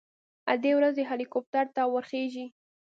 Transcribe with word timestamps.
ادې 0.53 0.71
ورځي 0.77 1.03
هليكاپټر 1.09 1.65
ته 1.75 1.81
ورخېژي. 1.93 2.45